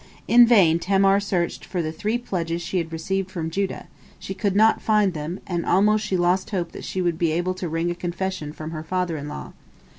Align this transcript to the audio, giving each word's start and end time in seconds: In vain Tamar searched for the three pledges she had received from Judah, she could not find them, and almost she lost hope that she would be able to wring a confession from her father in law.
In 0.27 0.47
vain 0.47 0.79
Tamar 0.79 1.19
searched 1.19 1.63
for 1.63 1.83
the 1.83 1.91
three 1.91 2.17
pledges 2.17 2.63
she 2.63 2.79
had 2.79 2.91
received 2.91 3.29
from 3.29 3.51
Judah, 3.51 3.85
she 4.17 4.33
could 4.33 4.55
not 4.55 4.81
find 4.81 5.13
them, 5.13 5.39
and 5.45 5.63
almost 5.63 6.03
she 6.03 6.17
lost 6.17 6.49
hope 6.49 6.71
that 6.71 6.83
she 6.83 7.03
would 7.03 7.19
be 7.19 7.31
able 7.31 7.53
to 7.53 7.69
wring 7.69 7.91
a 7.91 7.93
confession 7.93 8.51
from 8.51 8.71
her 8.71 8.81
father 8.81 9.15
in 9.15 9.27
law. 9.27 9.53